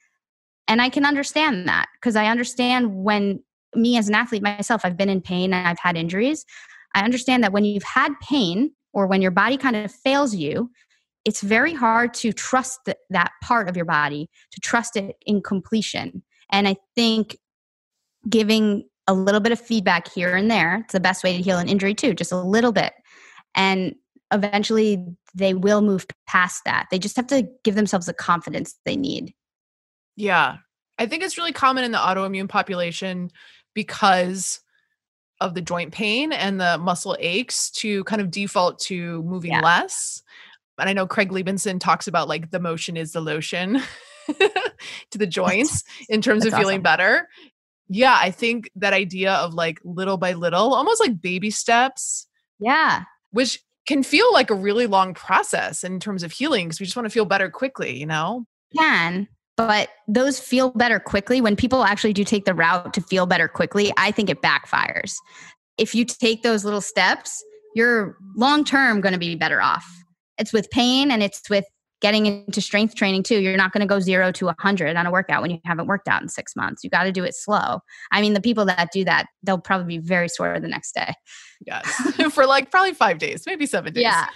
[0.69, 3.43] And I can understand that because I understand when
[3.75, 6.45] me as an athlete myself, I've been in pain and I've had injuries.
[6.95, 10.71] I understand that when you've had pain or when your body kind of fails you,
[11.27, 16.23] it's very hard to trust that part of your body, to trust it in completion.
[16.51, 17.37] And I think
[18.29, 20.79] giving a little bit of feedback here and there.
[20.85, 22.93] It's the best way to heal an injury, too, just a little bit.
[23.57, 23.95] And
[24.33, 26.87] eventually they will move past that.
[26.91, 29.35] They just have to give themselves the confidence they need.
[30.17, 30.59] Yeah.
[30.99, 33.31] I think it's really common in the autoimmune population
[33.75, 34.61] because
[35.41, 39.61] of the joint pain and the muscle aches to kind of default to moving yeah.
[39.61, 40.23] less.
[40.79, 43.81] And I know Craig Liebenson talks about like the motion is the lotion
[44.27, 46.83] to the joints in terms of feeling awesome.
[46.83, 47.29] better
[47.89, 52.27] yeah, I think that idea of like little by little, almost like baby steps.
[52.59, 53.05] Yeah.
[53.31, 56.97] Which can feel like a really long process in terms of healing because we just
[56.97, 58.45] want to feel better quickly, you know?
[58.77, 61.41] Can, but those feel better quickly.
[61.41, 65.15] When people actually do take the route to feel better quickly, I think it backfires.
[65.79, 67.43] If you take those little steps,
[67.75, 69.87] you're long term going to be better off.
[70.39, 71.65] It's with pain and it's with
[72.01, 73.41] getting into strength training too.
[73.41, 76.09] You're not going to go 0 to 100 on a workout when you haven't worked
[76.09, 76.85] out in 6 months.
[76.85, 77.81] You got to do it slow.
[78.13, 81.15] I mean the people that do that they'll probably be very sore the next day.
[81.67, 81.87] Yes.
[82.33, 84.03] For like probably 5 days maybe 7 days.
[84.03, 84.27] Yeah.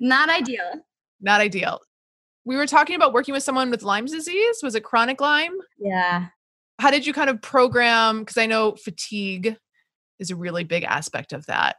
[0.00, 0.82] Not ideal.
[1.20, 1.80] Not ideal.
[2.44, 4.58] We were talking about working with someone with Lyme's disease.
[4.62, 5.56] Was it chronic Lyme?
[5.78, 6.26] Yeah.
[6.78, 8.20] How did you kind of program?
[8.20, 9.56] Because i know fatigue
[10.18, 11.76] is a really big aspect of that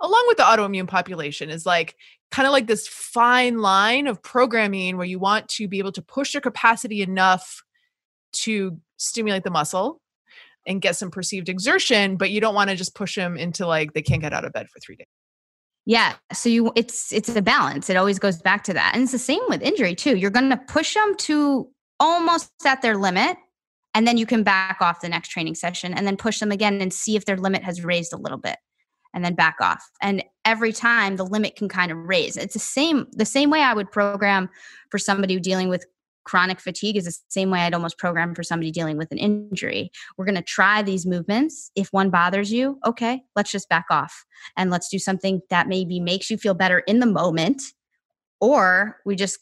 [0.00, 1.96] along with the autoimmune population is like
[2.30, 6.02] kind of like this fine line of programming where you want to be able to
[6.02, 7.62] push your capacity enough
[8.32, 10.00] to stimulate the muscle
[10.66, 13.94] and get some perceived exertion but you don't want to just push them into like
[13.94, 15.06] they can't get out of bed for 3 days
[15.86, 16.14] Yeah.
[16.34, 17.88] So you it's it's a balance.
[17.88, 18.92] It always goes back to that.
[18.94, 20.16] And it's the same with injury too.
[20.16, 21.66] You're going to push them to
[21.98, 23.38] almost at their limit
[23.94, 26.82] and then you can back off the next training session and then push them again
[26.82, 28.58] and see if their limit has raised a little bit
[29.14, 29.90] and then back off.
[30.02, 32.36] And every time the limit can kind of raise.
[32.36, 34.48] It's the same the same way i would program
[34.90, 35.84] for somebody dealing with
[36.24, 39.90] chronic fatigue is the same way i'd almost program for somebody dealing with an injury.
[40.16, 41.70] We're going to try these movements.
[41.74, 44.24] If one bothers you okay let's just back off
[44.56, 47.62] and let's do something that maybe makes you feel better in the moment
[48.40, 49.38] or we just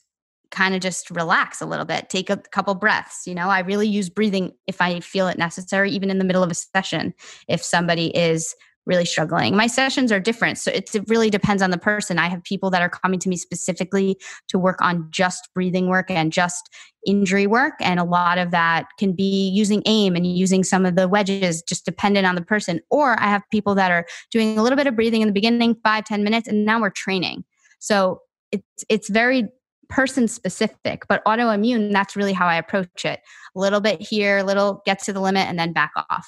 [0.50, 3.48] kind of just relax a little bit take a couple breaths you know?
[3.48, 6.54] I really use breathing if i feel it necessary even in the middle of a
[6.54, 7.14] session.
[7.48, 8.54] If somebody is
[8.86, 9.56] really struggling.
[9.56, 10.58] My sessions are different.
[10.58, 12.18] So it really depends on the person.
[12.18, 14.18] I have people that are coming to me specifically
[14.48, 16.70] to work on just breathing work and just
[17.04, 17.74] injury work.
[17.80, 21.62] And a lot of that can be using AIM and using some of the wedges,
[21.62, 22.80] just dependent on the person.
[22.90, 25.76] Or I have people that are doing a little bit of breathing in the beginning,
[25.82, 27.44] five ten minutes, and now we're training.
[27.78, 28.20] So
[28.52, 29.48] it's it's very
[29.88, 33.20] person specific, but autoimmune, that's really how I approach it.
[33.54, 36.26] A little bit here, a little gets to the limit, and then back off.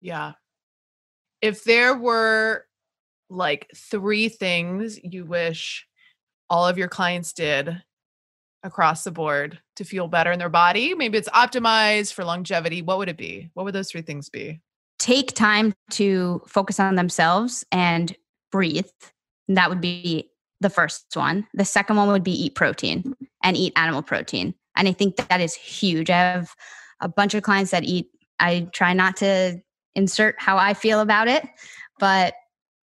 [0.00, 0.32] Yeah,
[1.42, 2.64] if there were
[3.28, 5.86] like three things you wish
[6.48, 7.82] all of your clients did
[8.62, 12.98] across the board to feel better in their body, maybe it's optimized for longevity, what
[12.98, 13.50] would it be?
[13.54, 14.60] What would those three things be?
[14.98, 18.14] Take time to focus on themselves and
[18.52, 18.86] breathe.
[19.48, 20.30] That would be
[20.60, 21.48] the first one.
[21.54, 24.54] The second one would be eat protein and eat animal protein.
[24.76, 26.08] And I think that, that is huge.
[26.08, 26.54] I have
[27.00, 28.06] a bunch of clients that eat,
[28.38, 29.60] I try not to
[29.94, 31.46] insert how I feel about it.
[31.98, 32.34] But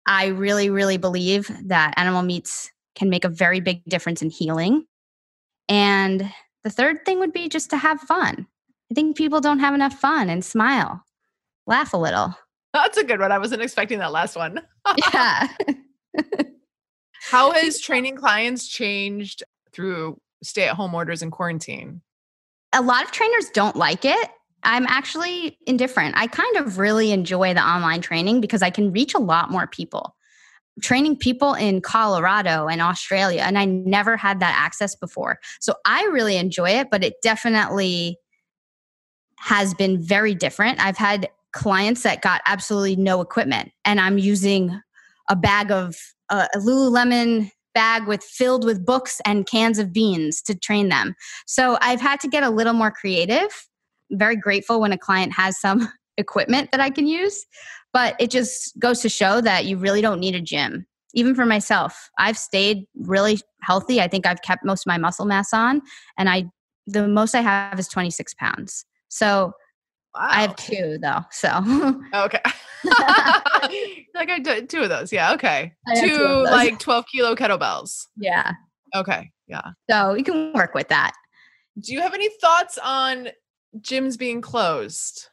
[0.05, 4.85] I really, really believe that animal meats can make a very big difference in healing.
[5.67, 6.31] And
[6.63, 8.47] the third thing would be just to have fun.
[8.91, 11.03] I think people don't have enough fun and smile,
[11.67, 12.35] laugh a little.
[12.73, 13.31] That's a good one.
[13.31, 14.61] I wasn't expecting that last one.
[15.13, 15.47] yeah.
[17.21, 22.01] How has training clients changed through stay at home orders and quarantine?
[22.73, 24.29] A lot of trainers don't like it.
[24.63, 26.15] I'm actually indifferent.
[26.17, 29.67] I kind of really enjoy the online training because I can reach a lot more
[29.67, 30.15] people.
[30.81, 35.39] Training people in Colorado and Australia, and I never had that access before.
[35.59, 38.17] So I really enjoy it, but it definitely
[39.39, 40.79] has been very different.
[40.79, 44.79] I've had clients that got absolutely no equipment, and I'm using
[45.29, 45.95] a bag of
[46.29, 51.15] uh, a Lululemon bag with filled with books and cans of beans to train them.
[51.45, 53.68] So I've had to get a little more creative
[54.11, 57.45] very grateful when a client has some equipment that I can use.
[57.93, 60.85] But it just goes to show that you really don't need a gym.
[61.15, 63.99] Even for myself, I've stayed really healthy.
[63.99, 65.81] I think I've kept most of my muscle mass on,
[66.17, 66.45] and I
[66.85, 68.85] the most I have is 26 pounds.
[69.09, 69.53] So
[70.15, 70.27] Wow.
[70.31, 71.19] I have two though.
[71.31, 71.49] So
[72.13, 72.41] okay,
[74.15, 75.13] like I did two of those.
[75.13, 78.05] Yeah, okay, two, two like twelve kilo kettlebells.
[78.17, 78.53] Yeah.
[78.95, 79.29] Okay.
[79.47, 79.61] Yeah.
[79.89, 81.13] So you can work with that.
[81.79, 83.29] Do you have any thoughts on
[83.77, 85.27] gyms being closed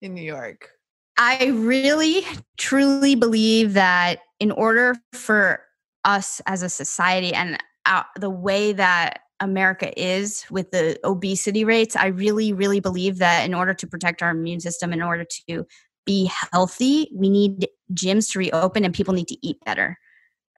[0.00, 0.70] in New York?
[1.16, 2.24] I really
[2.56, 5.60] truly believe that in order for
[6.04, 11.96] us as a society and uh, the way that America is with the obesity rates,
[11.96, 15.66] I really, really believe that in order to protect our immune system, in order to
[16.06, 19.98] be healthy, we need gyms to reopen and people need to eat better.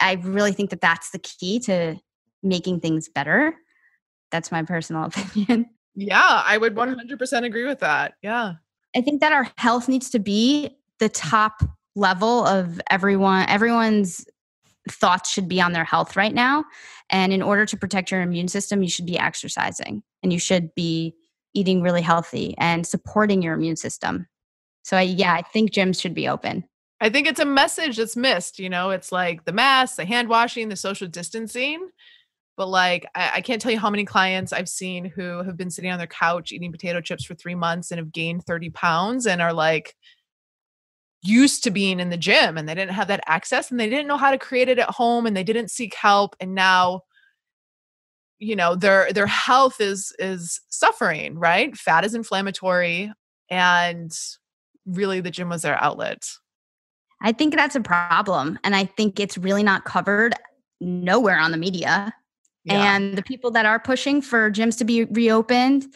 [0.00, 1.96] I really think that that's the key to
[2.42, 3.54] making things better.
[4.30, 5.66] That's my personal opinion.
[6.00, 8.14] Yeah, I would 100% agree with that.
[8.22, 8.54] Yeah.
[8.96, 11.62] I think that our health needs to be the top
[11.94, 14.24] level of everyone everyone's
[14.88, 16.64] thoughts should be on their health right now.
[17.10, 20.74] And in order to protect your immune system you should be exercising and you should
[20.74, 21.14] be
[21.52, 24.26] eating really healthy and supporting your immune system.
[24.84, 26.64] So I, yeah i think gyms should be open.
[27.02, 28.90] I think it's a message that's missed you know?
[28.90, 31.90] It's like the mask the hand washing the social distancing
[32.56, 35.70] but like I, I, can't tell you how many clients I've seen who have been
[35.70, 39.26] sitting on their couch eating potato chips for three months and have gained 30 pounds
[39.26, 39.96] and are like
[41.22, 44.06] used to being in the gym and they didn't have that access and they didn't
[44.06, 47.02] know how to create it at home and they didn't seek help and now
[48.38, 51.76] you know their their health is is suffering right?
[51.76, 53.12] Fat is inflammatory
[53.50, 54.12] and
[54.86, 56.26] really the gym was their outlet.
[57.22, 60.34] I think that's a problem and i think it's really not covered
[60.80, 62.14] nowhere on the media
[62.64, 62.96] yeah.
[62.96, 65.86] And the people that are pushing for gyms to be reopened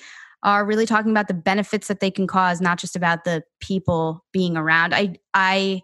[0.43, 4.25] are really talking about the benefits that they can cause, not just about the people
[4.33, 4.95] being around.
[4.95, 5.81] I I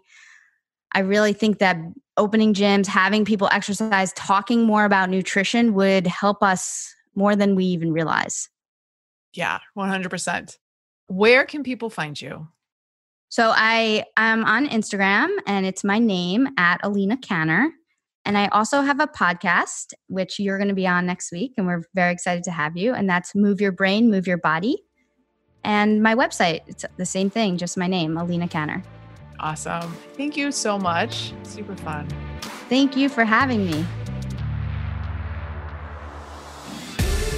[0.93, 1.77] I really think that
[2.17, 7.65] opening gyms, having people exercise, talking more about nutrition would help us more than we
[7.65, 8.49] even realize.
[9.33, 10.57] Yeah, 100%.
[11.07, 12.47] Where can people find you?
[13.29, 17.71] So I am on Instagram and it's my name at Alina Canner.
[18.25, 21.53] And I also have a podcast, which you're going to be on next week.
[21.57, 22.93] And we're very excited to have you.
[22.93, 24.83] And that's Move Your Brain, Move Your Body.
[25.63, 28.83] And my website, it's the same thing, just my name, Alina Canner.
[29.39, 29.95] Awesome.
[30.15, 31.33] Thank you so much.
[31.43, 32.07] Super fun.
[32.69, 33.85] Thank you for having me.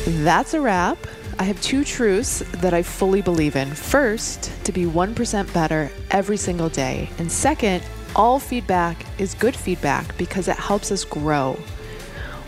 [0.06, 0.98] That's a wrap.
[1.40, 3.70] I have two truths that I fully believe in.
[3.74, 7.10] First, to be 1% better every single day.
[7.18, 7.84] And second,
[8.16, 11.58] all feedback is good feedback because it helps us grow.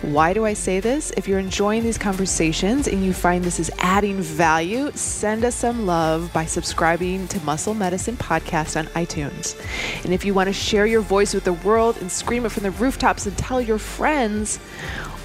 [0.02, 1.12] Why do I say this?
[1.18, 5.88] If you're enjoying these conversations and you find this is adding value, send us some
[5.88, 9.60] love by subscribing to Muscle Medicine Podcast on iTunes.
[10.04, 12.64] And if you want to share your voice with the world and scream it from
[12.64, 14.60] the rooftops and tell your friends,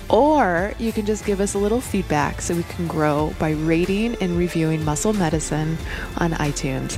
[0.09, 4.15] or you can just give us a little feedback so we can grow by rating
[4.17, 5.77] and reviewing Muscle Medicine
[6.17, 6.93] on iTunes.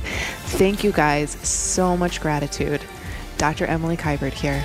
[0.55, 1.31] Thank you guys.
[1.47, 2.81] So much gratitude.
[3.43, 3.65] Dr.
[3.65, 4.63] Emily Kiberd here.